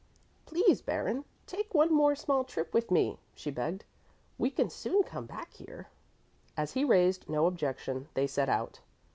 "Please, 0.47 0.81
Baron, 0.81 1.25
take 1.45 1.75
one 1.75 1.93
more 1.93 2.15
small 2.15 2.43
trip 2.43 2.73
with 2.73 2.89
me," 2.89 3.19
she 3.35 3.51
begged. 3.51 3.85
"We 4.39 4.49
can 4.49 4.71
soon 4.71 5.03
come 5.03 5.27
back 5.27 5.53
here." 5.53 5.89
As 6.57 6.73
he 6.73 6.83
raised 6.83 7.29
no 7.29 7.45
objection, 7.45 8.09
they 8.15 8.25
set 8.25 8.49
out. 8.49 8.79